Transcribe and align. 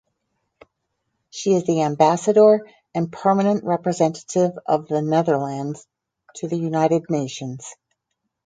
She 1.29 1.51
is 1.53 1.65
the 1.65 1.83
Ambassador 1.83 2.67
and 2.95 3.11
Permanent 3.13 3.63
Representative 3.63 4.53
of 4.65 4.87
The 4.87 5.03
Netherlands 5.03 5.85
to 6.37 6.47
the 6.47 6.57
United 6.57 7.03
Nations. 7.11 7.75